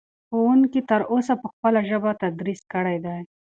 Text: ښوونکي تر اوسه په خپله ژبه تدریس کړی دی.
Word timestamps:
ښوونکي 0.27 0.79
تر 0.89 1.01
اوسه 1.11 1.33
په 1.41 1.47
خپله 1.53 1.79
ژبه 1.89 2.11
تدریس 2.23 2.61
کړی 2.73 2.97
دی. 3.05 3.19